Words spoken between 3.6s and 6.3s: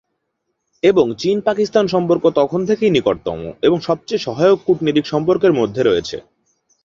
এবং সবচেয়ে সহায়ক কূটনৈতিক সম্পর্কের মধ্যে রয়েছে।